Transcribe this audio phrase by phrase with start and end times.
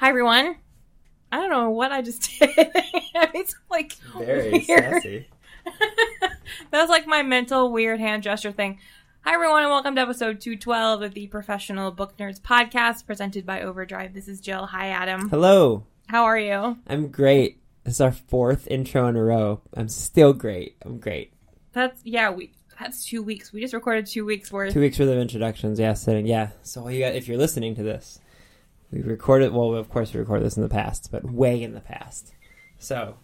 [0.00, 0.56] Hi everyone.
[1.30, 2.48] I don't know what I just did.
[2.56, 4.94] it's like Very weird.
[4.94, 5.28] sassy.
[6.70, 8.78] that was like my mental weird hand gesture thing.
[9.26, 13.60] Hi everyone and welcome to episode 212 of the Professional Book Nerds podcast presented by
[13.60, 14.14] Overdrive.
[14.14, 14.64] This is Jill.
[14.64, 15.28] Hi Adam.
[15.28, 15.84] Hello.
[16.06, 16.78] How are you?
[16.86, 17.60] I'm great.
[17.84, 19.60] This is our fourth intro in a row.
[19.76, 20.76] I'm still great.
[20.82, 21.34] I'm great.
[21.74, 23.52] That's yeah, we that's 2 weeks.
[23.52, 24.72] We just recorded 2 weeks worth.
[24.72, 25.78] Two weeks worth of introductions.
[25.78, 26.26] Yeah, sitting.
[26.26, 26.52] Yeah.
[26.62, 28.18] So you got, if you're listening to this,
[28.90, 29.52] we recorded.
[29.52, 32.32] Well, of course, we recorded this in the past, but way in the past.
[32.78, 33.16] So,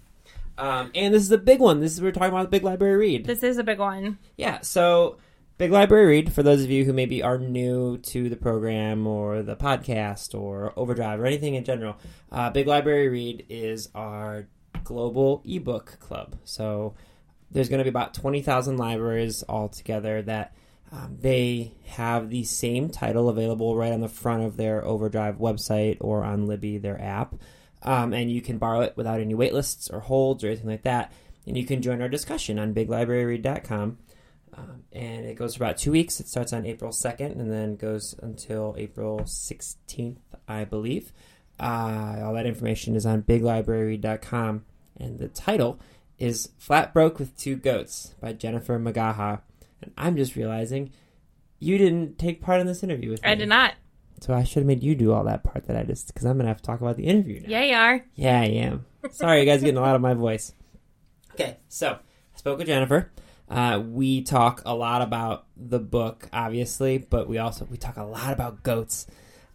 [0.59, 1.81] um, and this is a big one.
[1.81, 3.27] This is we're talking about the Big Library Read.
[3.27, 4.19] This is a big one.
[4.37, 5.19] Yeah, so
[5.59, 9.43] Big Library Read, for those of you who maybe are new to the program or
[9.43, 11.97] the podcast or Overdrive or anything in general,
[12.31, 14.49] uh, Big Library Read is our
[14.85, 16.37] global ebook club.
[16.45, 16.95] So
[17.51, 20.55] there's going to be about 20,000 libraries all together that
[20.93, 25.97] um, they have the same title available right on the front of their Overdrive website
[26.01, 27.35] or on Libby, their app.
[27.83, 31.13] Um, and you can borrow it without any waitlists or holds or anything like that.
[31.47, 33.99] And you can join our discussion on biglibraryread.com.
[34.57, 36.19] Um, and it goes for about two weeks.
[36.19, 40.17] It starts on April 2nd and then goes until April 16th,
[40.49, 41.13] I believe.
[41.59, 44.65] Uh, all that information is on biglibraryread.com.
[44.99, 45.79] And the title
[46.19, 49.41] is Flat Broke with Two Goats by Jennifer McGaha.
[49.83, 50.91] And I'm just realizing
[51.59, 53.31] you didn't take part in this interview with me.
[53.31, 53.75] I did not.
[54.21, 56.37] So I should have made you do all that part that I just, because I'm
[56.37, 57.49] going to have to talk about the interview now.
[57.49, 58.05] Yeah, you are.
[58.15, 58.87] Yeah, I am.
[59.11, 60.53] Sorry, you guys are getting a lot of my voice.
[61.35, 61.99] Okay, so
[62.35, 63.11] I spoke with Jennifer.
[63.49, 68.03] Uh, we talk a lot about the book, obviously, but we also we talk a
[68.03, 69.07] lot about goats.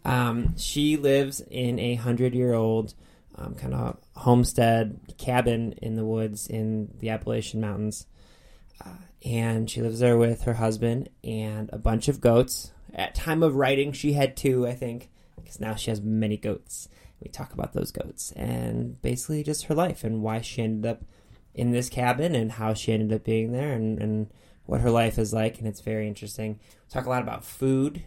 [0.06, 2.94] Um, she lives in a hundred year old
[3.36, 8.06] um, kind of homestead cabin in the woods in the Appalachian Mountains,
[9.24, 12.72] and she lives there with her husband and a bunch of goats.
[12.94, 16.90] At time of writing, she had two, I think, because now she has many goats.
[17.22, 21.04] We talk about those goats and basically just her life and why she ended up
[21.54, 24.28] in this cabin and how she ended up being there and, and
[24.66, 25.60] what her life is like.
[25.60, 26.60] And it's very interesting.
[26.64, 28.04] We talk a lot about food.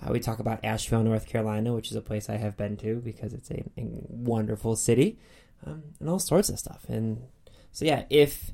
[0.00, 2.96] Uh, we talk about Asheville, North Carolina, which is a place I have been to
[2.96, 5.18] because it's a, a wonderful city
[5.66, 6.84] um, and all sorts of stuff.
[6.88, 7.22] And
[7.72, 8.52] so, yeah, if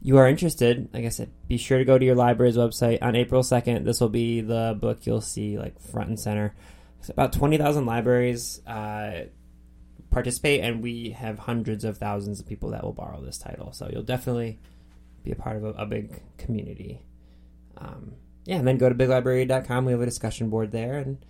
[0.00, 3.16] you are interested, like I said, be sure to go to your library's website on
[3.16, 3.84] April 2nd.
[3.84, 6.54] This will be the book you'll see like front and center.
[7.00, 9.24] It's about 20,000 libraries uh,
[10.10, 13.72] participate, and we have hundreds of thousands of people that will borrow this title.
[13.72, 14.60] So you'll definitely
[15.24, 17.02] be a part of a, a big community.
[17.76, 19.84] Um, yeah, and then go to biglibrary.com.
[19.84, 20.98] We have a discussion board there.
[20.98, 21.24] And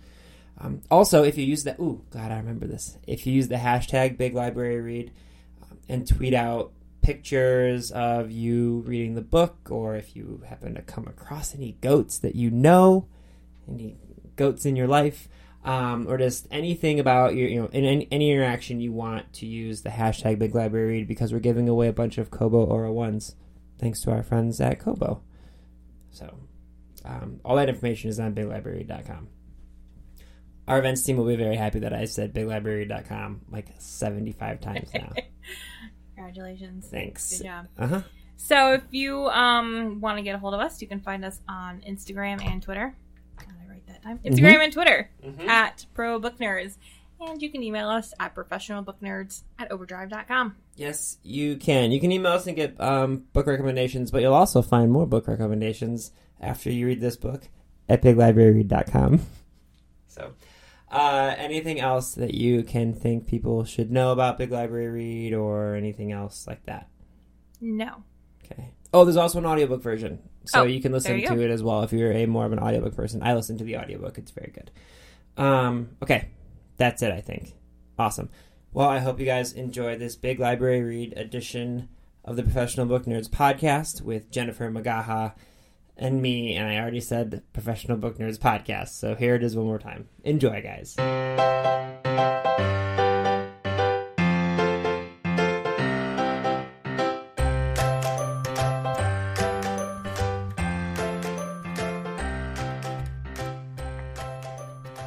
[0.59, 2.97] um, also, if you use the, ooh, God, I remember this.
[3.07, 5.11] If you use the hashtag biglibraryread
[5.63, 6.71] um, and tweet out
[7.09, 12.19] pictures of you reading the book, or if you happen to come across any goats
[12.19, 13.07] that you know,
[13.67, 13.97] any
[14.35, 15.27] goats in your life,
[15.65, 19.47] um, or just anything about your, you know, in any, any interaction you want to
[19.47, 22.93] use the hashtag Big Library Read because we're giving away a bunch of Kobo Aura
[22.93, 23.35] ones,
[23.79, 25.23] thanks to our friends at Kobo.
[26.11, 26.31] So,
[27.05, 29.29] um, all that information is on BigLibrary.com.
[30.67, 35.11] Our events team will be very happy that I said BigLibrary.com like seventy-five times now.
[36.19, 36.87] Congratulations.
[36.87, 37.37] Thanks.
[37.37, 37.67] Good job.
[37.77, 38.01] Uh huh.
[38.35, 41.39] So if you um, want to get a hold of us, you can find us
[41.47, 42.95] on Instagram and Twitter.
[43.37, 44.19] Got it right that time.
[44.19, 45.09] Instagram and Twitter
[45.47, 46.77] at Pro Book Nerds.
[47.21, 50.55] And you can email us at professionalbooknerds at overdrive.com.
[50.77, 51.91] Yes, you can.
[51.91, 55.27] You can email us and get um, book recommendations, but you'll also find more book
[55.27, 57.43] recommendations after you read this book
[57.89, 59.19] at biglibraryread.com.
[60.07, 60.31] So,
[60.91, 65.75] uh, anything else that you can think people should know about Big Library Read or
[65.75, 66.87] anything else like that?
[67.61, 68.03] No.
[68.43, 68.71] Okay.
[68.93, 70.19] Oh, there's also an audiobook version.
[70.45, 71.41] So Oh, you can listen you to go.
[71.41, 73.21] it as well if you're a more of an audiobook person.
[73.21, 74.17] I listen to the audiobook.
[74.17, 74.71] It's very good.
[75.37, 76.29] Um, okay.
[76.77, 77.53] That's it, I think.
[77.99, 78.29] Awesome.
[78.71, 81.89] Well, I hope you guys enjoy this big library read edition
[82.23, 85.33] of the Professional Book Nerds podcast with Jennifer McGaha
[85.99, 86.55] and me.
[86.55, 88.89] And I already said Professional Book Nerds podcast.
[88.89, 90.07] So here it is one more time.
[90.23, 90.95] Enjoy, guys.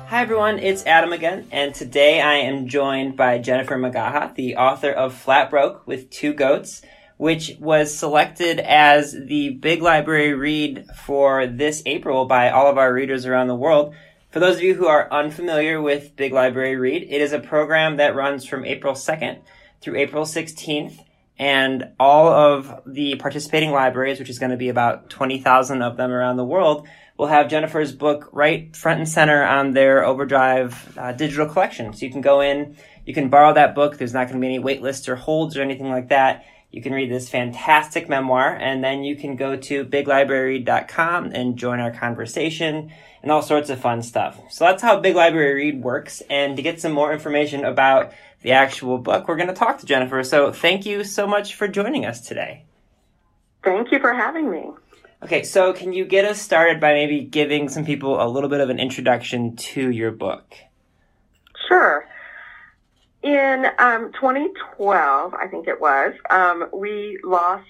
[0.09, 4.93] Hi everyone, it's Adam again, and today I am joined by Jennifer McGaha, the author
[4.93, 6.83] of Flat Broke with Two Goats,
[7.23, 12.93] which was selected as the Big Library Read for this April by all of our
[12.93, 13.95] readers around the world.
[14.33, 17.99] For those of you who are unfamiliar with Big Library Read, it is a program
[17.99, 19.39] that runs from April 2nd
[19.81, 20.99] through April 16th,
[21.39, 26.11] and all of the participating libraries, which is going to be about 20,000 of them
[26.11, 31.13] around the world, will have Jennifer's book right front and center on their Overdrive uh,
[31.13, 31.93] digital collection.
[31.93, 32.77] So you can go in,
[33.07, 33.97] you can borrow that book.
[33.97, 36.47] There's not going to be any wait lists or holds or anything like that.
[36.73, 41.81] You can read this fantastic memoir, and then you can go to biglibrary.com and join
[41.81, 42.91] our conversation
[43.23, 44.41] and all sorts of fun stuff.
[44.51, 46.23] So that's how Big Library Read works.
[46.31, 49.87] And to get some more information about the actual book, we're going to talk to
[49.87, 50.25] Jennifer.
[50.25, 52.65] So thank you so much for joining us today.
[53.63, 54.71] Thank you for having me.
[55.23, 58.61] Okay, so can you get us started by maybe giving some people a little bit
[58.61, 60.55] of an introduction to your book?
[61.69, 62.09] Sure.
[63.23, 67.69] In um, 2012, I think it was, um, we lost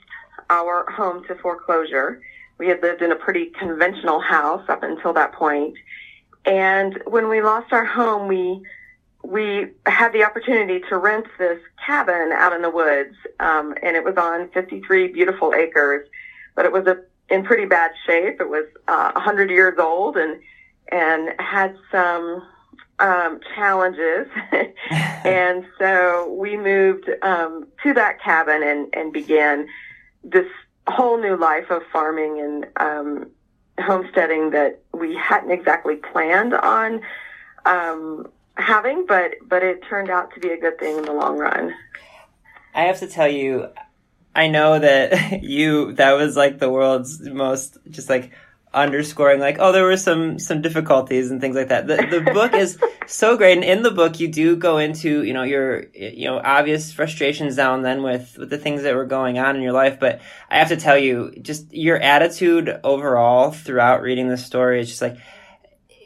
[0.48, 2.22] our home to foreclosure.
[2.58, 5.74] We had lived in a pretty conventional house up until that point.
[6.46, 8.62] And when we lost our home, we
[9.24, 14.02] we had the opportunity to rent this cabin out in the woods, um, and it
[14.02, 16.08] was on 53 beautiful acres,
[16.56, 16.98] but it was a
[17.32, 18.40] in pretty bad shape.
[18.40, 20.40] It was uh, 100 years old and
[20.90, 22.42] and had some
[22.98, 24.28] um, challenges.
[24.90, 29.66] and so we moved um, to that cabin and, and began
[30.24, 30.46] this
[30.86, 33.30] whole new life of farming and um,
[33.80, 37.00] homesteading that we hadn't exactly planned on
[37.64, 41.38] um, having, but but it turned out to be a good thing in the long
[41.38, 41.72] run.
[42.74, 43.68] I have to tell you,
[44.34, 48.32] I know that you that was like the world's most just like
[48.74, 51.86] underscoring like oh there were some some difficulties and things like that.
[51.86, 53.58] The the book is so great.
[53.58, 57.56] And in the book you do go into you know your you know obvious frustrations
[57.56, 60.00] now and then with with the things that were going on in your life.
[60.00, 60.20] But
[60.50, 65.02] i have to tell you just your attitude overall throughout reading the story is just
[65.02, 65.16] like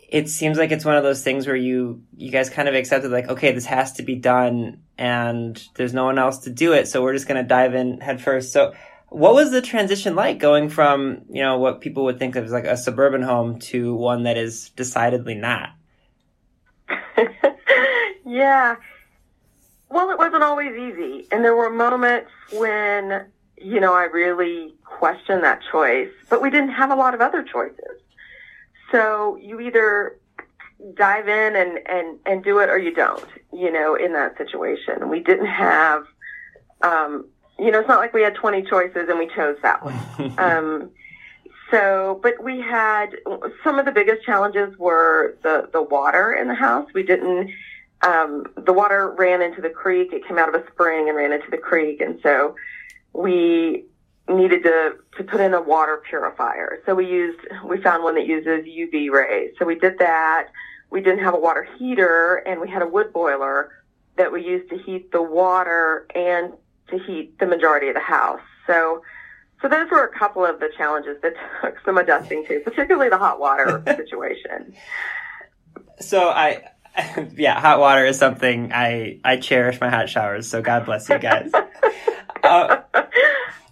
[0.09, 3.11] it seems like it's one of those things where you you guys kind of accepted
[3.11, 6.89] like okay this has to be done and there's no one else to do it.
[6.89, 8.73] So we're just going to dive in head first so
[9.09, 12.53] what was the transition like going from you know what people would think of as
[12.53, 15.71] like a suburban home to one that is decidedly not?
[18.29, 18.75] Yeah.
[19.89, 23.25] Well it wasn't always easy and there were moments when
[23.57, 27.45] you know i really questioned that choice but we didn't have a lot of other
[27.45, 28.03] choices.
[28.91, 30.19] So you either
[30.95, 35.09] dive in and, and, and do it or you don't, you know, in that situation.
[35.09, 36.05] We didn't have,
[36.83, 37.27] um,
[37.59, 39.99] you know, it's not like we had 20 choices and we chose that one.
[40.39, 40.91] um,
[41.71, 43.17] so, but we had
[43.65, 46.89] some of the biggest challenges were the, the water in the house.
[46.95, 47.51] We didn't,
[48.03, 50.13] um, the water ran into the creek.
[50.13, 52.01] It came out of a spring and ran into the creek.
[52.01, 52.55] And so
[53.13, 53.85] we
[54.29, 56.83] needed to, to put in a water purifier.
[56.85, 59.53] So we used, we found one that uses UV rays.
[59.59, 60.49] So we did that.
[60.91, 63.73] We didn't have a water heater and we had a wood boiler
[64.17, 66.53] that we used to heat the water and
[66.89, 68.41] to heat the majority of the house.
[68.67, 69.03] So,
[69.63, 73.19] so those were a couple of the challenges that took some adjusting to, particularly the
[73.19, 74.75] hot water situation.
[76.01, 76.63] So I,
[77.37, 80.49] yeah, hot water is something I, I cherish my hot showers.
[80.49, 81.51] So God bless you guys.
[82.43, 82.83] uh,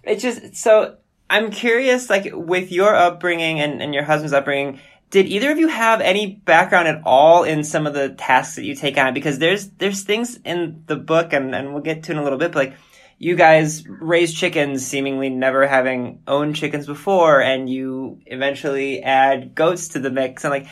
[0.03, 0.97] it's just so
[1.29, 5.67] I'm curious, like with your upbringing and, and your husband's upbringing, did either of you
[5.67, 9.13] have any background at all in some of the tasks that you take on?
[9.13, 12.37] Because there's there's things in the book, and, and we'll get to in a little
[12.37, 12.77] bit, but like
[13.17, 19.89] you guys raise chickens, seemingly never having owned chickens before, and you eventually add goats
[19.89, 20.43] to the mix.
[20.43, 20.67] And like,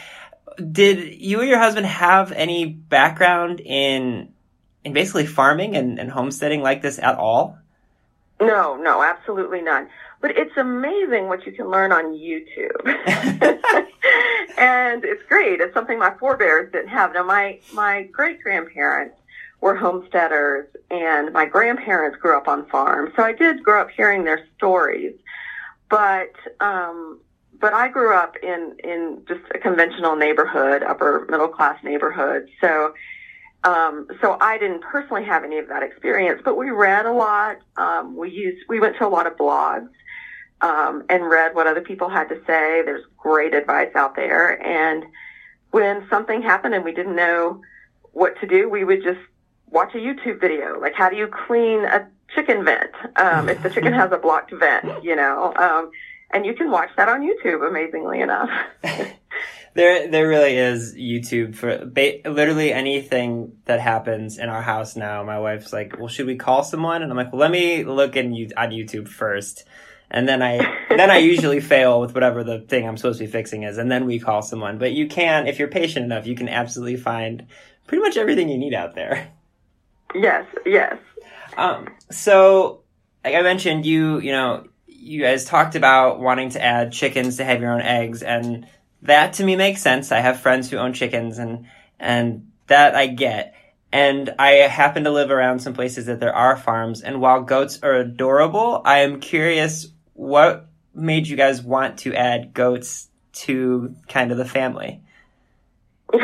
[0.71, 4.33] did you or your husband have any background in
[4.83, 7.57] in basically farming and, and homesteading like this at all?
[8.41, 9.87] No, no, absolutely none.
[10.19, 12.85] But it's amazing what you can learn on YouTube.
[14.57, 15.61] and it's great.
[15.61, 17.13] It's something my forebears didn't have.
[17.13, 19.15] Now, my, my great grandparents
[19.63, 23.13] were homesteaders and my grandparents grew up on farms.
[23.15, 25.15] So I did grow up hearing their stories.
[25.89, 27.21] But, um,
[27.61, 32.49] but I grew up in, in just a conventional neighborhood, upper middle class neighborhood.
[32.59, 32.93] So,
[33.63, 37.59] um, so I didn't personally have any of that experience, but we read a lot.
[37.77, 39.87] Um, we used, we went to a lot of blogs,
[40.59, 42.81] um, and read what other people had to say.
[42.83, 44.61] There's great advice out there.
[44.61, 45.05] And
[45.71, 47.61] when something happened and we didn't know
[48.11, 49.19] what to do, we would just
[49.73, 50.79] watch a YouTube video.
[50.79, 52.91] Like, how do you clean a chicken vent?
[53.17, 55.91] Um, if the chicken has a blocked vent, you know, um,
[56.31, 58.49] and you can watch that on YouTube, amazingly enough.
[59.73, 65.23] there there really is YouTube for ba- literally anything that happens in our house now.
[65.23, 68.15] My wife's like, "Well, should we call someone?" And I'm like, "Well, let me look
[68.15, 69.65] in on YouTube first.
[70.09, 70.57] And then I
[70.89, 73.91] then I usually fail with whatever the thing I'm supposed to be fixing is, and
[73.91, 74.77] then we call someone.
[74.77, 77.47] But you can, if you're patient enough, you can absolutely find
[77.87, 79.31] pretty much everything you need out there.
[80.13, 80.97] Yes, yes.
[81.57, 82.81] Um, so,
[83.23, 87.45] like I mentioned, you you know you guys talked about wanting to add chickens to
[87.45, 88.67] have your own eggs, and
[89.01, 90.11] that to me makes sense.
[90.11, 91.67] I have friends who own chickens, and
[91.99, 93.55] and that I get.
[93.91, 97.01] And I happen to live around some places that there are farms.
[97.01, 102.55] And while goats are adorable, I am curious what made you guys want to add
[102.55, 105.01] goats to kind of the family?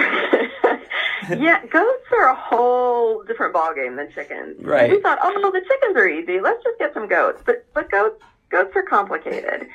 [1.40, 4.64] yeah, goats are a whole different ballgame than chickens.
[4.64, 4.90] Right.
[4.90, 6.40] We thought, oh, the chickens are easy.
[6.40, 7.42] Let's just get some goats.
[7.46, 9.68] But but goats goats are complicated.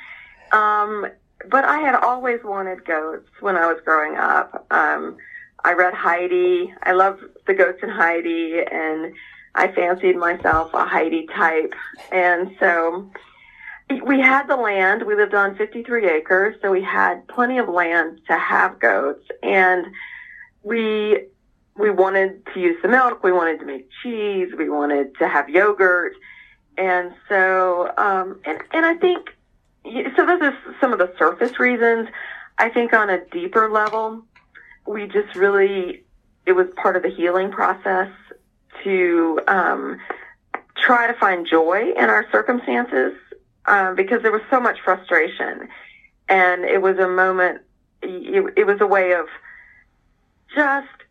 [0.51, 1.07] Um,
[1.49, 4.65] but I had always wanted goats when I was growing up.
[4.71, 5.17] Um,
[5.63, 6.73] I read Heidi.
[6.83, 9.13] I love the goats in Heidi, and
[9.55, 11.73] I fancied myself a Heidi type.
[12.11, 13.09] And so
[14.05, 15.03] we had the land.
[15.03, 19.25] We lived on 53 acres, so we had plenty of land to have goats.
[19.43, 19.87] And
[20.63, 21.27] we
[21.77, 23.23] we wanted to use the milk.
[23.23, 24.49] We wanted to make cheese.
[24.57, 26.13] We wanted to have yogurt.
[26.77, 29.29] And so, um, and and I think
[29.83, 30.25] so.
[30.25, 32.09] Those are some of the surface reasons.
[32.57, 34.23] I think on a deeper level,
[34.85, 36.03] we just really
[36.45, 38.09] it was part of the healing process
[38.83, 39.99] to um,
[40.77, 43.13] try to find joy in our circumstances
[43.65, 45.67] um, because there was so much frustration,
[46.29, 47.61] and it was a moment.
[48.01, 49.27] It, it was a way of
[50.53, 51.04] just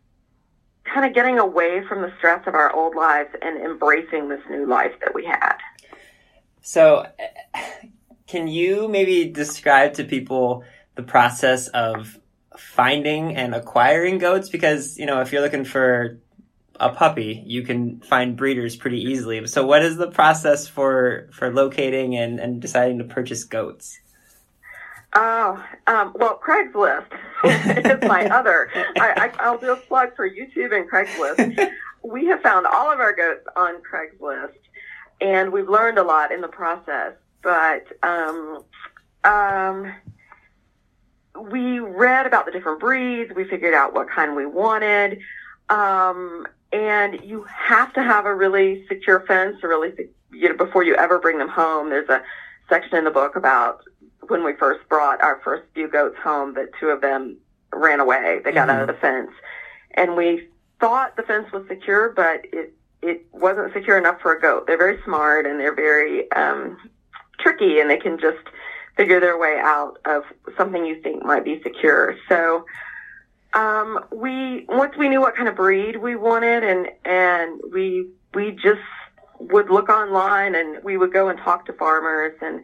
[0.91, 4.65] kind of getting away from the stress of our old lives and embracing this new
[4.67, 5.55] life that we had.
[6.61, 7.05] So,
[8.27, 10.63] can you maybe describe to people
[10.95, 12.19] the process of
[12.57, 14.49] finding and acquiring goats?
[14.49, 16.19] Because, you know, if you're looking for
[16.79, 19.45] a puppy, you can find breeders pretty easily.
[19.47, 23.99] So what is the process for for locating and, and deciding to purchase goats?
[25.17, 27.07] Oh, um, well, Craigslist
[27.43, 28.69] is my other.
[28.97, 31.71] I, I, will do a plug for YouTube and Craigslist.
[32.03, 34.57] we have found all of our goats on Craigslist,
[35.21, 37.13] and we've learned a lot in the process.
[37.41, 38.65] But um,
[39.23, 39.93] um,
[41.49, 43.31] we read about the different breeds.
[43.33, 45.19] We figured out what kind we wanted.
[45.69, 49.93] Um, and you have to have a really secure fence or really,
[50.33, 51.89] you know, before you ever bring them home.
[51.89, 52.21] There's a
[52.67, 53.81] section in the book about
[54.27, 57.37] when we first brought our first few goats home that two of them
[57.73, 58.41] ran away.
[58.43, 58.77] They got mm-hmm.
[58.77, 59.31] out of the fence.
[59.95, 60.47] And we
[60.79, 64.67] thought the fence was secure, but it, it wasn't secure enough for a goat.
[64.67, 66.77] They're very smart and they're very, um,
[67.39, 68.47] tricky and they can just
[68.97, 70.23] figure their way out of
[70.57, 72.15] something you think might be secure.
[72.29, 72.65] So,
[73.53, 78.51] um, we once we knew what kind of breed we wanted, and and we we
[78.51, 78.81] just
[79.39, 82.61] would look online, and we would go and talk to farmers and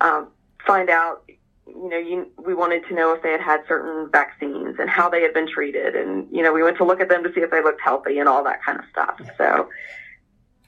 [0.00, 0.28] um,
[0.66, 1.24] find out.
[1.66, 5.08] You know, you, we wanted to know if they had had certain vaccines and how
[5.08, 7.40] they had been treated, and you know, we went to look at them to see
[7.40, 9.20] if they looked healthy and all that kind of stuff.
[9.38, 9.68] So.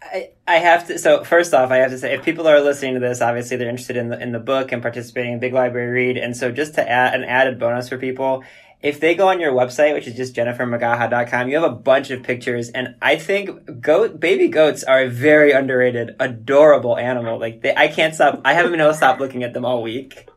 [0.04, 0.98] I, I have to.
[0.98, 3.68] So first off, I have to say, if people are listening to this, obviously they're
[3.68, 6.16] interested in the in the book and participating in Big Library Read.
[6.16, 8.42] And so, just to add an added bonus for people,
[8.82, 12.22] if they go on your website, which is just jennifermcgaha.com, you have a bunch of
[12.22, 12.68] pictures.
[12.70, 17.38] And I think goat, baby goats are a very underrated, adorable animal.
[17.38, 18.40] Like they, I can't stop.
[18.44, 20.28] I haven't been able to stop looking at them all week.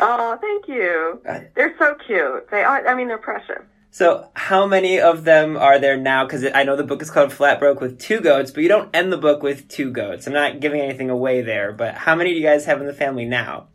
[0.00, 1.20] Oh, thank you.
[1.28, 2.50] Uh, they're so cute.
[2.50, 3.62] They are, I mean, they're precious.
[3.90, 6.24] So, how many of them are there now?
[6.24, 8.94] Because I know the book is called Flat Broke with two goats, but you don't
[8.94, 10.26] end the book with two goats.
[10.26, 12.92] I'm not giving anything away there, but how many do you guys have in the
[12.92, 13.68] family now?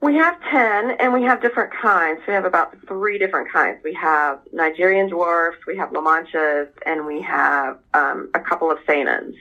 [0.00, 2.20] We have 10 and we have different kinds.
[2.26, 3.78] We have about three different kinds.
[3.82, 8.78] We have Nigerian dwarfs, we have La Manchas, and we have um, a couple of
[8.86, 9.34] Saanens.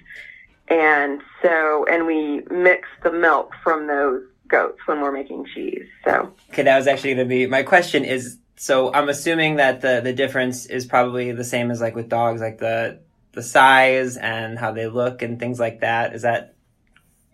[0.67, 5.85] And so, and we mix the milk from those goats when we're making cheese.
[6.03, 9.81] So, okay, that was actually going to be my question is so I'm assuming that
[9.81, 13.00] the, the difference is probably the same as like with dogs, like the,
[13.33, 16.15] the size and how they look and things like that.
[16.15, 16.55] Is that,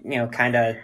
[0.04, 0.76] you know, kind of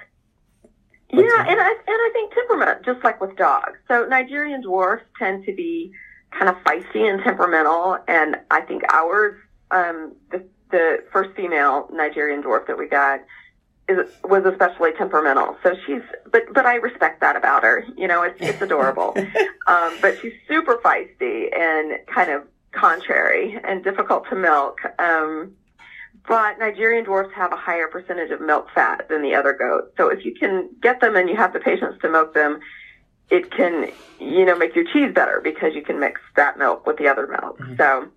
[1.10, 3.80] yeah, and I and I think temperament, just like with dogs.
[3.88, 5.92] So Nigerian dwarfs tend to be
[6.32, 9.40] kind of feisty and temperamental, and I think ours,
[9.72, 13.22] um, the the first female Nigerian dwarf that we got,
[13.88, 15.58] is was especially temperamental.
[15.64, 17.86] So she's, but but I respect that about her.
[17.96, 19.16] You know, it's it's adorable.
[19.68, 24.80] um, but she's super feisty and kind of contrary and difficult to milk.
[25.00, 25.54] Um,
[26.28, 29.94] but Nigerian dwarfs have a higher percentage of milk fat than the other goats.
[29.96, 32.60] So if you can get them and you have the patience to milk them,
[33.30, 36.98] it can, you know, make your cheese better because you can mix that milk with
[36.98, 37.60] the other milk.
[37.60, 37.76] Mm-hmm.
[37.78, 38.08] So,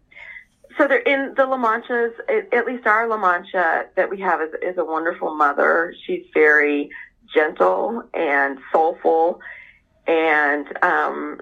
[0.76, 2.12] so they're in the La Manchas,
[2.52, 5.94] at least our La Mancha that we have is, is a wonderful mother.
[6.06, 6.90] She's very
[7.32, 9.40] gentle and soulful
[10.06, 11.40] and, um,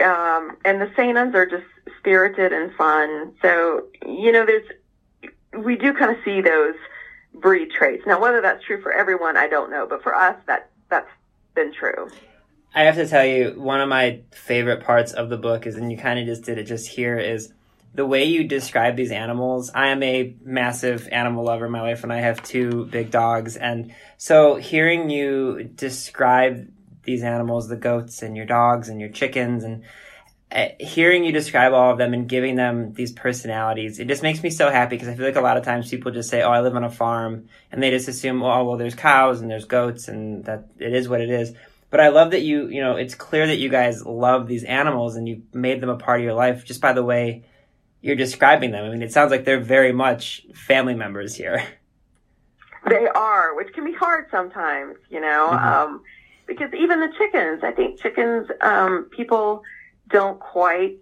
[0.00, 1.64] um, and the Saanens are just
[1.98, 3.34] spirited and fun.
[3.42, 4.68] So, you know, there's,
[5.56, 6.74] we do kind of see those
[7.34, 8.04] breed traits.
[8.06, 11.10] Now, whether that's true for everyone, I don't know, but for us, that, that's
[11.54, 12.08] been true.
[12.74, 15.90] I have to tell you, one of my favorite parts of the book is, and
[15.90, 17.52] you kind of just did it just here, is
[17.94, 19.70] the way you describe these animals.
[19.74, 21.68] I am a massive animal lover.
[21.68, 23.56] My wife and I have two big dogs.
[23.56, 26.70] And so hearing you describe
[27.04, 29.84] these animals, the goats and your dogs and your chickens, and
[30.80, 34.50] hearing you describe all of them and giving them these personalities, it just makes me
[34.50, 36.60] so happy because I feel like a lot of times people just say, "Oh, I
[36.60, 40.08] live on a farm," and they just assume, "Oh, well, there's cows and there's goats,
[40.08, 41.52] and that it is what it is."
[41.90, 45.16] But I love that you, you know, it's clear that you guys love these animals
[45.16, 47.44] and you've made them a part of your life just by the way
[48.00, 48.84] you're describing them.
[48.84, 51.62] I mean, it sounds like they're very much family members here.
[52.88, 55.68] They are, which can be hard sometimes, you know, mm-hmm.
[55.68, 56.02] um,
[56.46, 59.62] because even the chickens, I think chickens, um, people
[60.08, 60.98] don't quite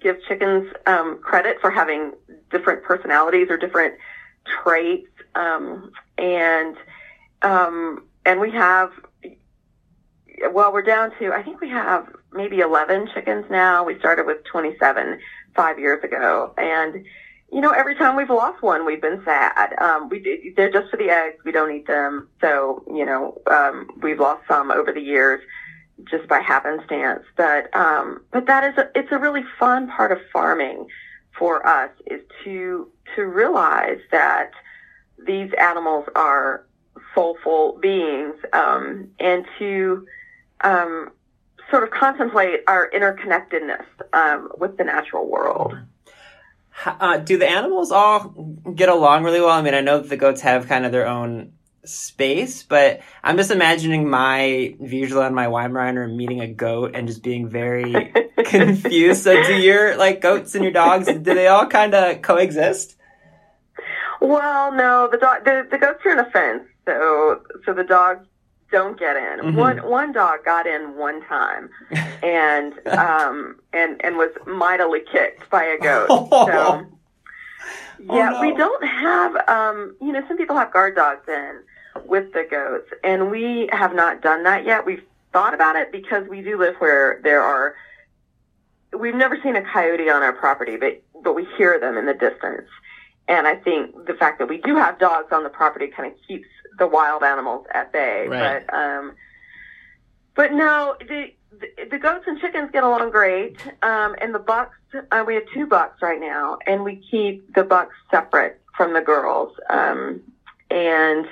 [0.00, 2.12] give chickens um, credit for having
[2.50, 3.94] different personalities or different
[4.62, 6.76] traits, um, and
[7.42, 8.90] um, and we have
[10.52, 13.84] well, we're down to, I think we have maybe 11 chickens now.
[13.84, 15.18] We started with 27
[15.54, 16.54] five years ago.
[16.56, 17.04] And,
[17.52, 19.74] you know, every time we've lost one, we've been sad.
[19.80, 21.38] Um, we, they're just for the eggs.
[21.44, 22.28] We don't eat them.
[22.40, 25.42] So, you know, um, we've lost some over the years
[26.08, 27.24] just by happenstance.
[27.36, 30.86] But, um, but that is, a, it's a really fun part of farming
[31.38, 34.50] for us is to, to realize that
[35.26, 36.64] these animals are
[37.14, 40.06] soulful beings, um, and to,
[40.60, 41.10] um,
[41.70, 45.76] sort of contemplate our interconnectedness um, with the natural world.
[46.84, 48.28] Uh, do the animals all
[48.74, 49.50] get along really well?
[49.50, 51.52] I mean, I know that the goats have kind of their own
[51.84, 57.22] space, but I'm just imagining my Vizsla and my Weimaraner meeting a goat and just
[57.22, 58.12] being very
[58.44, 59.24] confused.
[59.24, 62.96] So, do your like goats and your dogs do they all kind of coexist?
[64.20, 68.26] Well, no, the dog the, the goats are in a fence, so so the dogs
[68.70, 69.40] don't get in.
[69.40, 69.56] Mm-hmm.
[69.56, 71.70] One one dog got in one time,
[72.22, 76.08] and um and and was mightily kicked by a goat.
[78.00, 78.40] So oh, yeah, no.
[78.40, 81.60] we don't have um you know some people have guard dogs in
[82.10, 84.84] with the goats, and we have not done that yet.
[84.84, 87.76] We've thought about it because we do live where there are.
[88.98, 92.14] We've never seen a coyote on our property, but but we hear them in the
[92.14, 92.68] distance.
[93.28, 96.18] And I think the fact that we do have dogs on the property kind of
[96.26, 98.26] keeps the wild animals at bay.
[98.26, 98.66] Right.
[98.66, 99.14] But um,
[100.34, 103.56] but no, the, the the goats and chickens get along great.
[103.82, 104.76] Um, and the bucks,
[105.12, 109.00] uh, we have two bucks right now, and we keep the bucks separate from the
[109.00, 109.52] girls.
[109.70, 110.22] Um,
[110.72, 111.26] and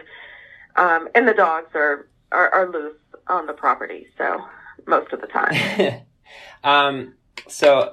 [0.79, 4.45] um, and the dogs are, are are loose on the property, so
[4.87, 6.03] most of the time.
[6.64, 7.14] um,
[7.49, 7.93] so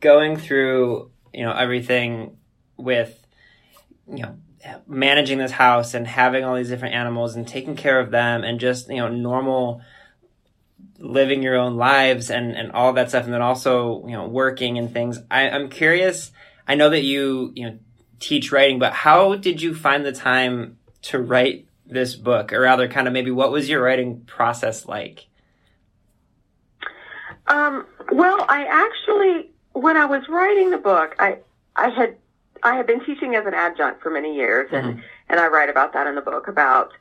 [0.00, 2.36] going through you know everything
[2.76, 3.24] with
[4.08, 4.36] you know
[4.86, 8.58] managing this house and having all these different animals and taking care of them and
[8.58, 9.80] just you know normal
[10.98, 14.78] living your own lives and and all that stuff and then also you know working
[14.78, 16.32] and things I, i'm curious
[16.66, 17.78] i know that you you know
[18.18, 22.88] teach writing but how did you find the time to write this book or rather
[22.88, 25.26] kind of maybe what was your writing process like
[27.46, 31.38] um, well i actually when i was writing the book i
[31.76, 32.16] i had
[32.62, 35.00] I had been teaching as an adjunct for many years, and mm-hmm.
[35.28, 36.92] and I write about that in the book about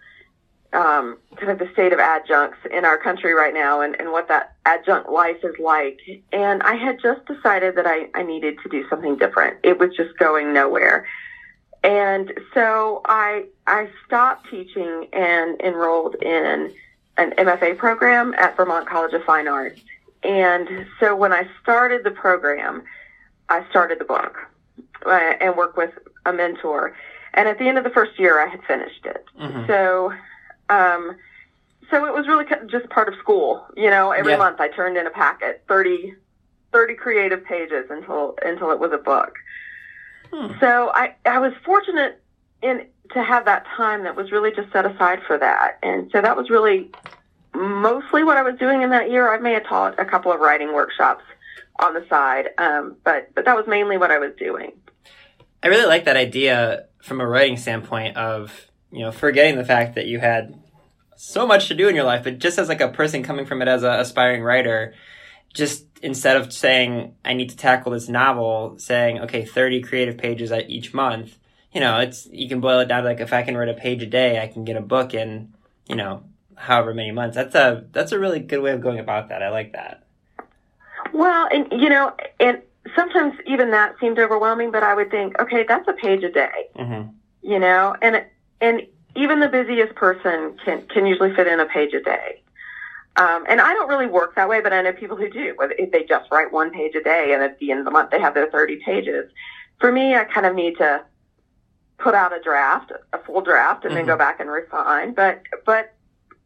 [0.73, 4.28] um, kind of the state of adjuncts in our country right now, and and what
[4.28, 6.00] that adjunct life is like.
[6.32, 9.58] And I had just decided that I I needed to do something different.
[9.63, 11.06] It was just going nowhere.
[11.83, 16.73] And so I I stopped teaching and enrolled in
[17.17, 19.81] an MFA program at Vermont College of Fine Arts.
[20.23, 22.83] And so when I started the program,
[23.49, 24.37] I started the book
[25.05, 25.91] uh, and worked with
[26.25, 26.95] a mentor.
[27.33, 29.25] And at the end of the first year, I had finished it.
[29.39, 29.67] Mm-hmm.
[29.67, 30.13] So,
[30.69, 31.15] um,
[31.89, 33.65] so it was really just part of school.
[33.75, 34.39] You know, every yeah.
[34.39, 36.15] month I turned in a packet, 30,
[36.71, 39.35] 30 creative pages until until it was a book.
[40.31, 40.51] Hmm.
[40.59, 42.21] So I I was fortunate
[42.61, 46.21] in to have that time that was really just set aside for that, and so
[46.21, 46.91] that was really
[47.53, 49.33] mostly what I was doing in that year.
[49.33, 51.23] I may have taught a couple of writing workshops
[51.79, 54.73] on the side, um, but but that was mainly what I was doing.
[55.63, 59.95] I really like that idea from a writing standpoint of you know forgetting the fact
[59.95, 60.59] that you had
[61.15, 63.61] so much to do in your life, but just as like a person coming from
[63.61, 64.93] it as an aspiring writer,
[65.53, 70.51] just instead of saying I need to tackle this novel, saying okay, thirty creative pages
[70.67, 71.38] each month.
[71.73, 73.73] You know, it's you can boil it down to like if I can write a
[73.73, 75.53] page a day, I can get a book in
[75.88, 76.23] you know
[76.55, 77.36] however many months.
[77.36, 79.43] That's a that's a really good way of going about that.
[79.43, 80.03] I like that.
[81.13, 82.62] Well, and you know, and
[82.95, 86.69] sometimes even that seemed overwhelming, but I would think, okay, that's a page a day.
[86.75, 87.10] Mm-hmm.
[87.41, 88.25] You know, and
[88.62, 88.81] and
[89.15, 92.41] even the busiest person can can usually fit in a page a day.
[93.17, 95.56] Um, and I don't really work that way, but I know people who do.
[95.60, 98.12] If they just write one page a day, and at the end of the month
[98.12, 99.32] they have their 30 pages.
[99.80, 101.03] For me, I kind of need to
[101.97, 103.97] put out a draft, a full draft, and mm-hmm.
[103.97, 105.13] then go back and refine.
[105.13, 105.95] But but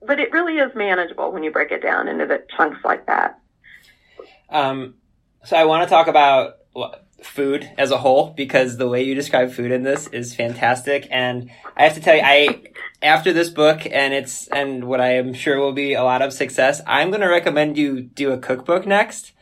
[0.01, 3.39] but it really is manageable when you break it down into the chunks like that.
[4.49, 4.95] Um,
[5.43, 6.55] so I want to talk about
[7.23, 11.49] food as a whole because the way you describe food in this is fantastic, and
[11.75, 12.63] I have to tell you, I
[13.01, 16.33] after this book and it's and what I am sure will be a lot of
[16.33, 19.33] success, I'm going to recommend you do a cookbook next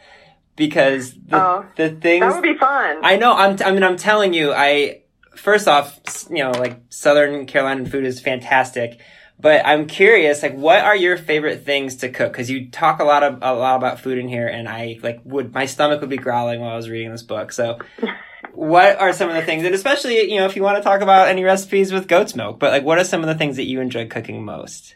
[0.55, 2.99] because the, oh, the things that would be fun.
[3.01, 3.33] I know.
[3.33, 3.57] I'm.
[3.65, 4.53] I mean, I'm telling you.
[4.53, 5.01] I
[5.35, 8.99] first off, you know, like Southern Carolina food is fantastic.
[9.41, 12.33] But I'm curious, like, what are your favorite things to cook?
[12.33, 15.21] Because you talk a lot of a lot about food in here, and I like
[15.23, 17.53] would my stomach would be growling while I was reading this book.
[17.53, 17.79] So,
[18.53, 20.99] what are some of the things, and especially you know, if you want to talk
[20.99, 23.63] about any recipes with goat's milk, but like, what are some of the things that
[23.63, 24.95] you enjoy cooking most?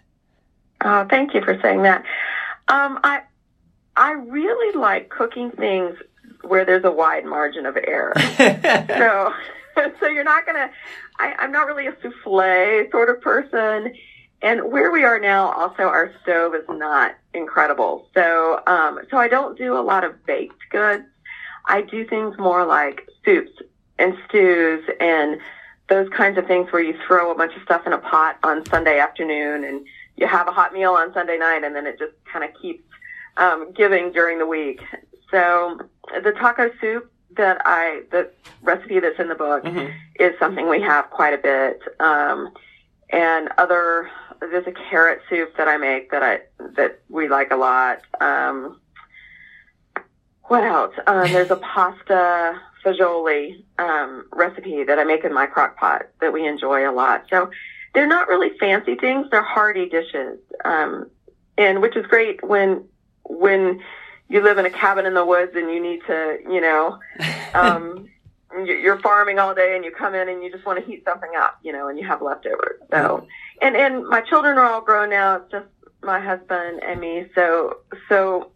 [0.84, 2.04] Oh, thank you for saying that.
[2.68, 3.22] Um, I
[3.96, 5.96] I really like cooking things
[6.42, 8.14] where there's a wide margin of error.
[8.38, 9.34] so,
[10.02, 10.70] so you're not gonna.
[11.18, 13.94] I, I'm not really a souffle sort of person
[14.44, 18.10] and where we are now, also our stove is not incredible.
[18.14, 21.06] So, um, so I don't do a lot of baked goods.
[21.66, 23.54] I do things more like soups
[23.98, 25.40] and stews and
[25.88, 28.66] those kinds of things where you throw a bunch of stuff in a pot on
[28.66, 29.86] Sunday afternoon and
[30.18, 32.84] you have a hot meal on Sunday night and then it just kind of keeps
[33.38, 34.82] um, giving during the week.
[35.32, 35.80] So
[36.22, 38.30] the taco soup that I, the
[38.62, 39.90] recipe that's in the book mm-hmm.
[40.20, 41.82] is something we have quite a bit.
[42.02, 42.52] Um,
[43.14, 44.10] and other
[44.52, 46.40] there's a carrot soup that I make that I
[46.78, 48.02] that we like a lot.
[48.20, 48.80] Um,
[50.44, 50.94] what else?
[51.08, 56.34] Um, there's a pasta fagioli um, recipe that I make in my crock pot that
[56.34, 57.26] we enjoy a lot.
[57.30, 57.50] So
[57.94, 61.10] they're not really fancy things; they're hearty dishes, um,
[61.58, 62.86] and which is great when
[63.26, 63.82] when
[64.30, 67.00] you live in a cabin in the woods and you need to, you know,
[67.54, 68.08] um,
[68.66, 71.32] you're farming all day and you come in and you just want to heat something
[71.38, 72.80] up, you know, and you have leftovers.
[72.92, 73.28] So,
[73.62, 75.38] and and my children are all grown now.
[75.38, 75.68] It's just
[76.02, 77.28] my husband and me.
[77.36, 77.78] So
[78.10, 78.52] so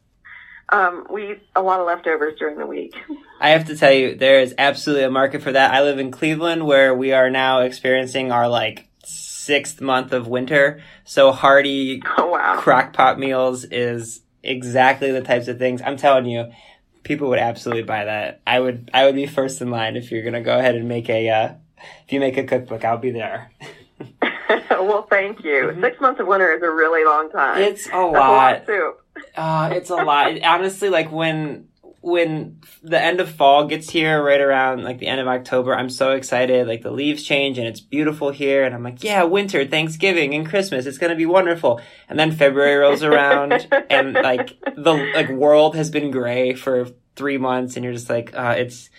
[0.70, 2.94] um, we eat a lot of leftovers during the week.
[3.40, 5.74] I have to tell you, there is absolutely a market for that.
[5.74, 10.82] I live in Cleveland, where we are now experiencing our like sixth month of winter.
[11.06, 12.58] So hearty oh, wow.
[12.58, 15.82] crock pot meals is exactly the types of things.
[15.82, 16.52] I'm telling you,
[17.08, 18.42] people would absolutely buy that.
[18.46, 21.10] I would I would be first in line if you're gonna go ahead and make
[21.10, 21.54] a uh,
[22.06, 23.50] if you make a cookbook, I'll be there.
[24.70, 25.70] well, thank you.
[25.72, 25.82] Mm-hmm.
[25.82, 27.62] Six months of winter is a really long time.
[27.62, 28.70] It's a That's lot.
[28.70, 28.96] A lot
[29.36, 30.42] uh, it's a lot.
[30.44, 31.70] Honestly, like when
[32.02, 35.90] when the end of fall gets here, right around like the end of October, I'm
[35.90, 36.68] so excited.
[36.68, 40.48] Like the leaves change and it's beautiful here, and I'm like, yeah, winter, Thanksgiving, and
[40.48, 40.86] Christmas.
[40.86, 41.82] It's gonna be wonderful.
[42.08, 47.38] And then February rolls around, and like the like world has been gray for three
[47.38, 48.90] months, and you're just like, uh, it's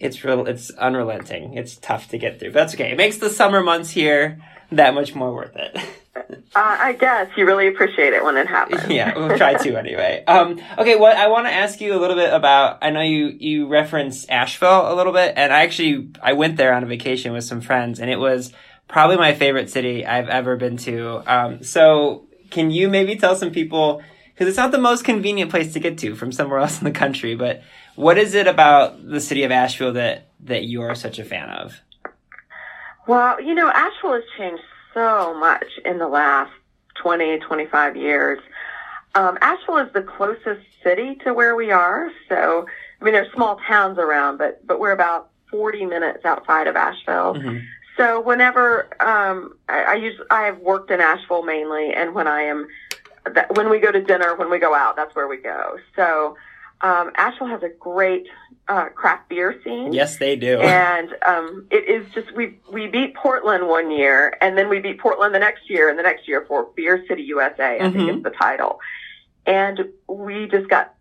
[0.00, 1.54] it's real, it's unrelenting.
[1.54, 2.52] It's tough to get through.
[2.52, 2.90] But that's okay.
[2.90, 4.40] It makes the summer months here
[4.72, 5.78] that much more worth it.
[6.28, 8.82] uh, I guess you really appreciate it when it happens.
[8.88, 10.24] yeah, we'll try to anyway.
[10.26, 12.78] Um, okay, what I want to ask you a little bit about.
[12.82, 16.74] I know you you referenced Asheville a little bit, and I actually I went there
[16.74, 18.52] on a vacation with some friends, and it was
[18.88, 21.22] probably my favorite city I've ever been to.
[21.26, 24.02] Um, so can you maybe tell some people
[24.34, 26.90] because it's not the most convenient place to get to from somewhere else in the
[26.90, 27.62] country, but
[27.94, 31.50] what is it about the city of Asheville that that you are such a fan
[31.50, 31.80] of?
[33.06, 34.62] Well, you know, Asheville has changed
[34.94, 36.52] so much in the last
[36.96, 38.40] 20, 25 years.
[39.14, 42.10] Um, Asheville is the closest city to where we are.
[42.28, 42.66] So,
[43.00, 47.34] I mean, there's small towns around, but, but we're about 40 minutes outside of Asheville.
[47.34, 47.58] Mm-hmm.
[47.96, 52.42] So whenever, um, I, I use, I have worked in Asheville mainly, and when I
[52.42, 52.68] am,
[53.34, 55.76] that, when we go to dinner, when we go out, that's where we go.
[55.96, 56.36] So,
[56.82, 58.26] um, Asheville has a great
[58.68, 59.92] uh, craft beer scene.
[59.92, 60.60] Yes, they do.
[60.60, 65.00] And um, it is just we we beat Portland one year, and then we beat
[65.00, 67.76] Portland the next year, and the next year for Beer City USA.
[67.76, 67.96] I mm-hmm.
[67.96, 68.80] think is the title.
[69.46, 70.94] And we just got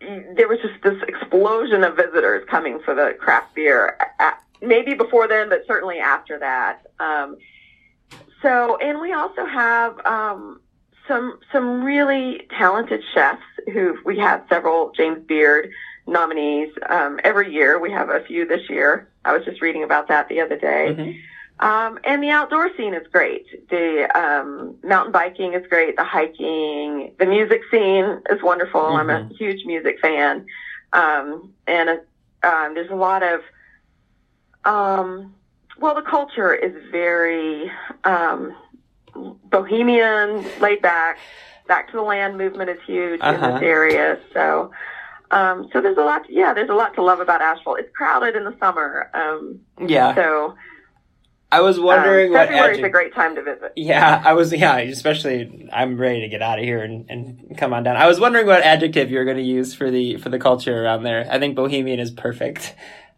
[0.00, 3.96] there was just this explosion of visitors coming for the craft beer.
[4.60, 6.86] Maybe before then, but certainly after that.
[6.98, 7.36] Um,
[8.42, 10.60] so, and we also have um,
[11.08, 13.42] some some really talented chefs
[13.72, 15.70] who we have several James Beard
[16.06, 17.78] nominees um, every year.
[17.78, 19.08] We have a few this year.
[19.24, 20.88] I was just reading about that the other day.
[20.90, 21.66] Mm-hmm.
[21.66, 23.46] Um, and the outdoor scene is great.
[23.70, 25.96] The um, mountain biking is great.
[25.96, 28.82] The hiking, the music scene is wonderful.
[28.82, 28.96] Mm-hmm.
[28.96, 29.34] I'm a mm-hmm.
[29.34, 30.46] huge music fan,
[30.92, 32.00] um, and
[32.42, 33.40] uh, there's a lot of
[34.66, 35.34] um,
[35.78, 37.70] well, the culture is very
[38.04, 38.54] um,
[39.50, 41.18] bohemian, laid back.
[41.68, 43.34] Back to the land movement is huge uh-huh.
[43.34, 43.64] in this uh-huh.
[43.64, 44.20] area.
[44.32, 44.70] So,
[45.32, 46.26] um, so there's a lot.
[46.26, 47.74] To, yeah, there's a lot to love about Asheville.
[47.74, 49.10] It's crowded in the summer.
[49.14, 50.14] Um, yeah.
[50.14, 50.54] So.
[51.50, 53.72] I was wondering um, February is a great time to visit.
[53.76, 54.52] Yeah, I was.
[54.52, 57.96] Yeah, especially I'm ready to get out of here and, and come on down.
[57.96, 61.04] I was wondering what adjective you're going to use for the for the culture around
[61.04, 61.26] there.
[61.30, 62.74] I think bohemian is perfect.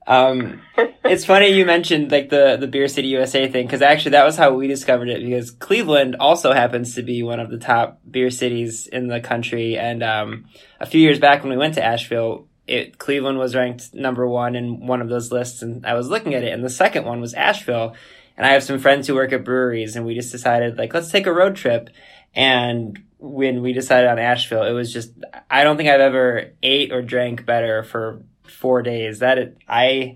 [0.09, 0.63] Um,
[1.05, 4.37] it's funny you mentioned like the the Beer City USA thing because actually that was
[4.37, 8.31] how we discovered it because Cleveland also happens to be one of the top beer
[8.31, 9.77] cities in the country.
[9.77, 10.47] And um,
[10.81, 14.57] a few years back when we went to Asheville it Cleveland was ranked number one
[14.57, 17.21] in one of those lists and I was looking at it and the second one
[17.21, 17.95] was Asheville.
[18.37, 21.11] And I have some friends who work at breweries and we just decided like let's
[21.11, 21.91] take a road trip.
[22.35, 25.13] And when we decided on Asheville it was just
[25.51, 29.21] I don't think I've ever ate or drank better for four days.
[29.21, 30.15] That is, I,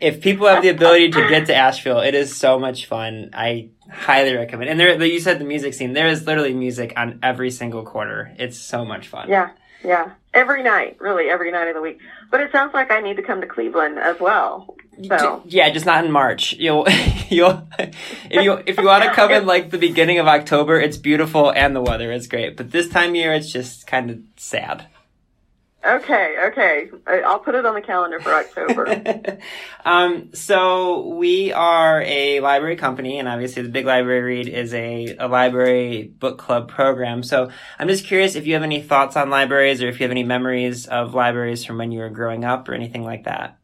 [0.00, 3.30] if people have the ability to get to Asheville, it is so much fun.
[3.34, 4.70] I highly recommend.
[4.70, 5.92] And there, you said the music scene.
[5.92, 8.34] There is literally music on every single quarter.
[8.38, 9.28] It's so much fun.
[9.28, 9.50] Yeah,
[9.84, 12.00] yeah, every night, really every night of the week.
[12.30, 14.74] But it sounds like I need to come to Cleveland as well.
[15.06, 16.52] So yeah, just not in March.
[16.54, 16.86] You'll
[17.28, 20.96] you'll if you if you want to come in like the beginning of October, it's
[20.96, 22.56] beautiful and the weather is great.
[22.56, 24.86] But this time of year, it's just kind of sad.
[25.82, 26.90] Okay, okay.
[27.06, 29.38] I'll put it on the calendar for October.
[29.86, 35.16] um, so we are a library company, and obviously the Big Library Read is a,
[35.18, 37.22] a library book club program.
[37.22, 40.10] So I'm just curious if you have any thoughts on libraries or if you have
[40.10, 43.56] any memories of libraries from when you were growing up or anything like that.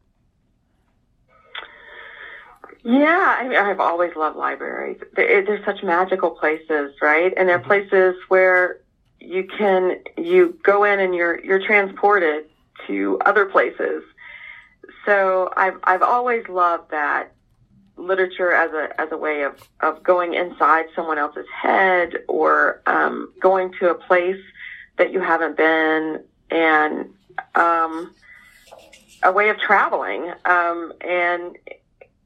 [2.83, 4.97] Yeah, I mean, I've always loved libraries.
[5.15, 7.31] They're, they're such magical places, right?
[7.37, 7.67] And they're mm-hmm.
[7.67, 8.79] places where
[9.19, 12.45] you can you go in and you're you're transported
[12.85, 14.03] to other places.
[15.05, 17.31] So I've I've always loved that
[17.97, 23.33] literature as a as a way of of going inside someone else's head or um,
[23.39, 24.41] going to a place
[24.97, 27.13] that you haven't been and
[27.55, 28.13] um,
[29.23, 31.57] a way of traveling um, and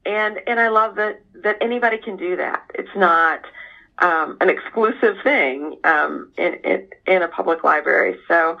[0.04, 2.70] and and I love that that anybody can do that.
[2.74, 3.42] It's not
[4.02, 8.18] um, an exclusive thing um, in, in, in a public library.
[8.28, 8.58] So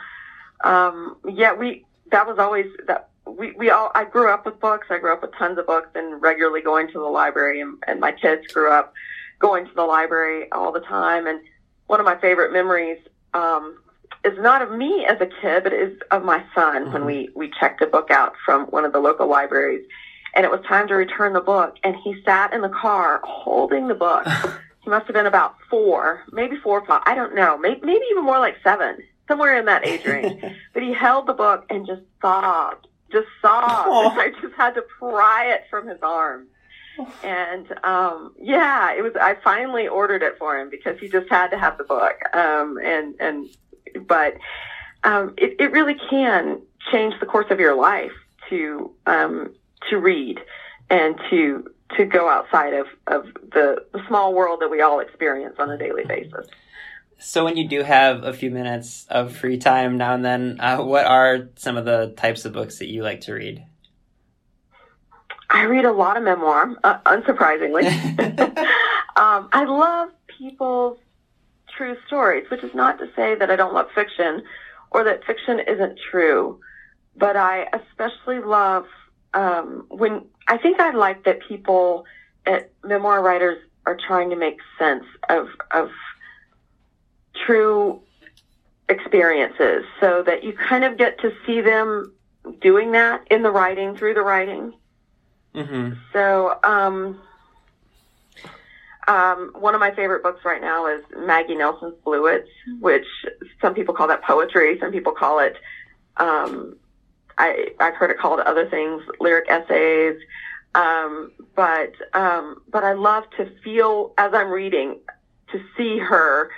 [0.64, 4.86] um, yeah, we that was always that we we all I grew up with books.
[4.90, 8.00] I grew up with tons of books and regularly going to the library, and, and
[8.00, 8.94] my kids grew up
[9.38, 11.26] going to the library all the time.
[11.26, 11.40] And
[11.88, 12.98] one of my favorite memories
[13.34, 13.82] um,
[14.24, 16.92] is not of me as a kid, but is of my son mm-hmm.
[16.92, 19.84] when we we checked a book out from one of the local libraries.
[20.34, 23.88] And it was time to return the book, and he sat in the car holding
[23.88, 24.26] the book
[24.82, 27.02] He must have been about four, maybe four or five.
[27.06, 27.56] I don't know.
[27.56, 30.42] Maybe, maybe even more like seven, somewhere in that age range.
[30.74, 33.88] but he held the book and just sobbed, just sobbed.
[33.88, 34.10] Oh.
[34.12, 36.48] And I just had to pry it from his arms.
[37.22, 41.48] And um yeah, it was I finally ordered it for him because he just had
[41.48, 42.16] to have the book.
[42.34, 43.48] Um and and
[44.06, 44.34] but
[45.04, 48.12] um it, it really can change the course of your life
[48.50, 49.54] to um
[49.88, 50.40] to read
[50.90, 55.56] and to to go outside of, of the, the small world that we all experience
[55.58, 56.46] on a daily basis.
[57.18, 60.82] So, when you do have a few minutes of free time now and then, uh,
[60.82, 63.64] what are some of the types of books that you like to read?
[65.48, 67.84] I read a lot of memoir, uh, unsurprisingly.
[69.16, 70.98] um, I love people's
[71.76, 74.42] true stories, which is not to say that I don't love fiction
[74.90, 76.58] or that fiction isn't true,
[77.16, 78.86] but I especially love
[79.34, 82.04] um, when I think I like that people,
[82.46, 85.90] at memoir writers, are trying to make sense of of
[87.46, 88.00] true
[88.88, 92.12] experiences, so that you kind of get to see them
[92.60, 94.74] doing that in the writing through the writing.
[95.54, 95.92] Mm-hmm.
[96.12, 97.20] So, um,
[99.06, 102.46] um, one of my favorite books right now is Maggie Nelson's Bluets,
[102.80, 103.06] which
[103.60, 105.56] some people call that poetry, some people call it
[106.16, 106.76] um,
[107.42, 110.16] I, I've heard it called other things, lyric essays.
[110.74, 115.00] Um, but, um, but I love to feel as I'm reading
[115.50, 116.50] to see her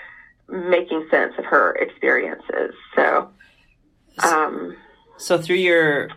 [0.48, 2.74] making sense of her experiences.
[2.94, 3.30] So,
[4.22, 4.76] um,
[5.16, 6.10] so through your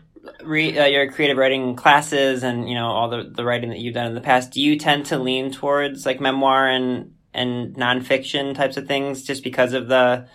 [0.43, 3.93] re, uh, your creative writing classes and you know all the the writing that you've
[3.93, 8.53] done in the past, do you tend to lean towards like memoir and and nonfiction
[8.53, 10.27] types of things just because of the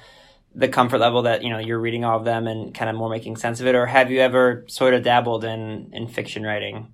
[0.54, 3.08] the comfort level that you know you're reading all of them and kind of more
[3.08, 6.92] making sense of it, or have you ever sort of dabbled in in fiction writing?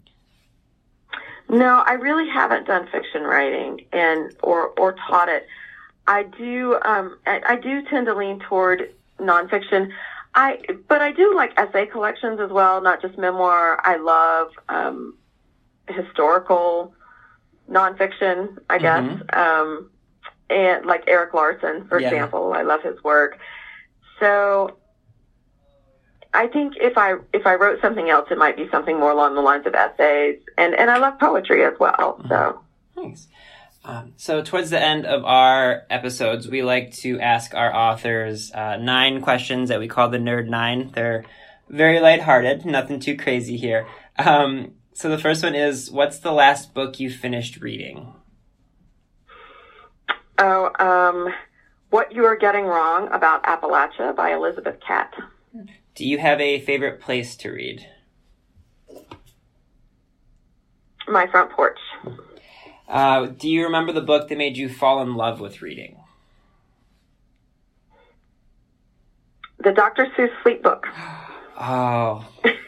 [1.49, 5.47] No, I really haven't done fiction writing and or or taught it.
[6.07, 9.91] I do um, I, I do tend to lean toward nonfiction.
[10.35, 13.81] I but I do like essay collections as well, not just memoir.
[13.83, 15.17] I love um,
[15.89, 16.95] historical
[17.71, 19.05] nonfiction, I guess.
[19.05, 19.39] Mm-hmm.
[19.39, 19.91] Um,
[20.51, 22.09] and like Erik Larson, for yeah.
[22.09, 23.39] example, I love his work.
[24.21, 24.77] So
[26.35, 29.35] I think if I if I wrote something else, it might be something more along
[29.35, 32.21] the lines of essays, and and I love poetry as well.
[32.29, 33.01] So mm-hmm.
[33.01, 33.29] thanks.
[33.85, 38.77] Um, so towards the end of our episodes, we like to ask our authors uh,
[38.77, 40.91] nine questions that we call the Nerd Nine.
[40.95, 41.25] They're
[41.71, 43.87] very lighthearted, nothing too crazy here.
[44.19, 48.15] Um, so the first one is, what's the last book you finished reading?
[50.39, 51.35] Oh, um,
[51.91, 55.15] What You Are Getting Wrong About Appalachia by Elizabeth Catte.
[55.95, 57.85] Do you have a favorite place to read?
[61.09, 61.79] My front porch.
[62.89, 65.99] Uh, do you remember the book that made you fall in love with reading?
[69.59, 70.07] The Dr.
[70.17, 70.87] Seuss Sleep Book.
[71.61, 72.25] Oh,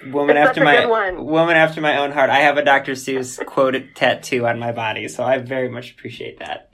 [0.08, 2.30] woman after my woman after my own heart.
[2.30, 2.92] I have a Dr.
[2.92, 6.72] Seuss quote tattoo on my body, so I very much appreciate that.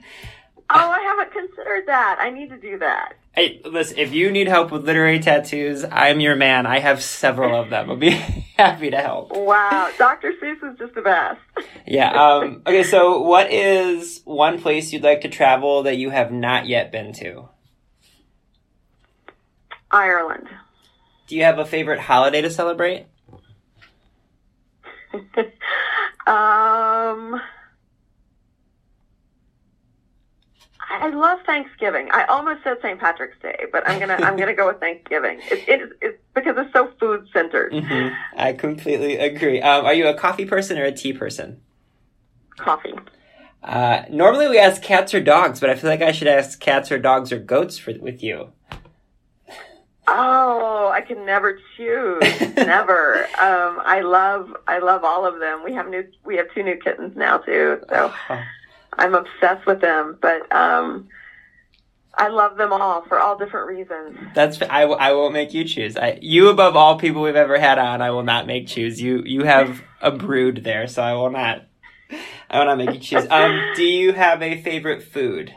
[0.69, 2.17] Oh, I haven't considered that.
[2.19, 3.13] I need to do that.
[3.33, 6.65] Hey, listen, if you need help with literary tattoos, I'm your man.
[6.65, 7.89] I have several of them.
[7.89, 8.09] I'll be
[8.57, 9.31] happy to help.
[9.31, 10.33] Wow, Dr.
[10.41, 11.39] Seuss is just the best.
[11.85, 12.11] yeah.
[12.11, 16.67] Um, okay, so what is one place you'd like to travel that you have not
[16.67, 17.47] yet been to?
[19.89, 20.47] Ireland.
[21.27, 23.05] Do you have a favorite holiday to celebrate?
[26.27, 27.39] um
[30.89, 32.09] I love Thanksgiving.
[32.11, 32.99] I almost said St.
[32.99, 35.39] Patrick's Day, but I'm gonna I'm gonna go with Thanksgiving.
[35.51, 37.73] It, it, it's because it's so food centered.
[37.73, 38.15] Mm-hmm.
[38.37, 39.61] I completely agree.
[39.61, 41.59] Um, are you a coffee person or a tea person?
[42.57, 42.93] Coffee.
[43.63, 46.91] Uh, normally we ask cats or dogs, but I feel like I should ask cats
[46.91, 48.53] or dogs or goats for with you.
[50.07, 52.21] Oh, I can never choose.
[52.55, 53.25] never.
[53.41, 55.65] Um, I love I love all of them.
[55.65, 57.81] We have new we have two new kittens now too.
[57.89, 58.13] So.
[58.93, 61.07] I'm obsessed with them, but um,
[62.17, 64.17] I love them all for all different reasons.
[64.33, 65.95] That's I, I won't make you choose.
[65.95, 68.99] I, you above all people we've ever had on, I will not make choose.
[68.99, 71.63] You you have a brood there, so I will not.
[72.49, 73.27] I will not make you choose.
[73.29, 75.53] Um, do you have a favorite food?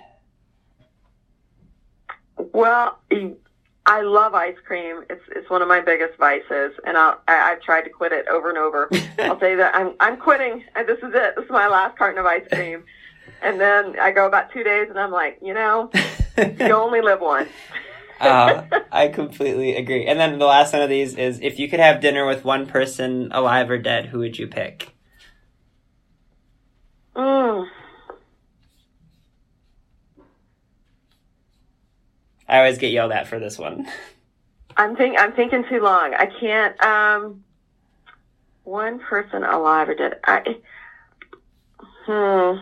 [2.37, 2.99] Well,
[3.87, 5.03] I love ice cream.
[5.09, 8.29] It's it's one of my biggest vices, and I'll, I, I've tried to quit it
[8.29, 8.90] over and over.
[9.19, 10.62] I'll say that I'm I'm quitting.
[10.75, 11.37] This is it.
[11.37, 12.85] This is my last carton of ice cream.
[13.42, 15.90] And then I go about two days and I'm like, you know,
[16.37, 17.48] you only live once.
[18.20, 20.07] uh, I completely agree.
[20.07, 22.66] And then the last one of these is if you could have dinner with one
[22.66, 24.94] person alive or dead, who would you pick?
[27.16, 27.66] Mm.
[32.48, 33.87] I always get yelled at for this one.
[34.76, 36.14] I'm think I'm thinking too long.
[36.14, 36.85] I can't.
[36.85, 37.44] Um,
[38.64, 40.20] one person alive or dead.
[40.24, 40.57] I.
[42.07, 42.59] Hmm.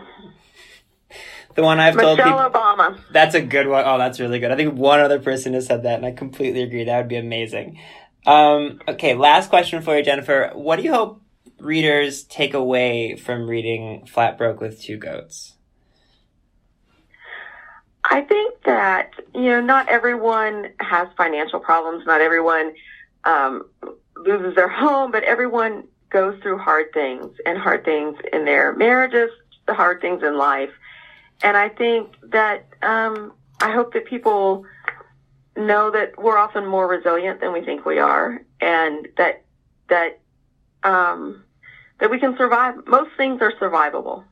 [1.59, 2.39] The one I've Michelle told people.
[2.39, 2.97] Obama.
[3.11, 3.83] That's a good one.
[3.85, 4.49] Oh, that's really good.
[4.49, 6.85] I think one other person has said that, and I completely agree.
[6.85, 7.77] That would be amazing.
[8.25, 10.51] Um, okay, last question for you, Jennifer.
[10.53, 11.21] What do you hope
[11.59, 15.57] readers take away from reading Flat Broke with Two Goats?
[18.05, 22.05] I think that, you know, not everyone has financial problems.
[22.05, 22.73] Not everyone
[23.25, 23.69] um,
[24.15, 29.29] loses their home, but everyone goes through hard things and hard things in their marriages,
[29.67, 30.69] the hard things in life.
[31.41, 34.65] And I think that um, I hope that people
[35.55, 39.43] know that we're often more resilient than we think we are, and that
[39.89, 40.19] that
[40.83, 41.43] um,
[41.99, 42.75] that we can survive.
[42.87, 44.23] Most things are survivable.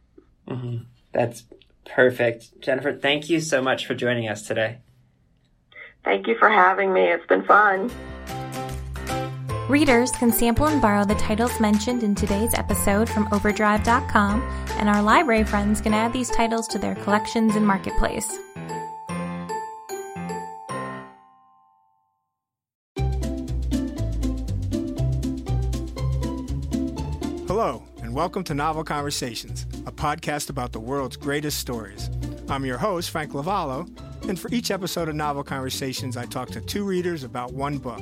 [0.48, 0.78] Mm-hmm.
[1.13, 1.43] That's
[1.86, 2.93] perfect, Jennifer.
[2.93, 4.78] Thank you so much for joining us today.
[6.04, 7.02] Thank you for having me.
[7.02, 7.91] It's been fun.
[9.70, 14.42] Readers can sample and borrow the titles mentioned in today's episode from Overdrive.com,
[14.78, 18.40] and our library friends can add these titles to their collections in Marketplace.
[27.46, 32.10] Hello, and welcome to Novel Conversations, a podcast about the world's greatest stories.
[32.48, 33.86] I'm your host, Frank Lavallo,
[34.30, 38.02] and for each episode of Novel Conversations, I talk to two readers about one book